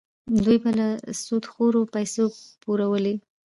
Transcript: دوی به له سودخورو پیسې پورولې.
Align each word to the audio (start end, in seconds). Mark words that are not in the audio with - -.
دوی 0.45 0.57
به 0.63 0.71
له 0.79 0.87
سودخورو 1.23 1.81
پیسې 1.93 2.23
پورولې. 2.61 3.15